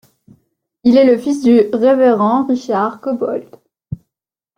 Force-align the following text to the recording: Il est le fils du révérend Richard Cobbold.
Il 0.83 0.97
est 0.97 1.05
le 1.05 1.15
fils 1.19 1.43
du 1.43 1.59
révérend 1.73 2.47
Richard 2.47 3.01
Cobbold. 3.01 3.51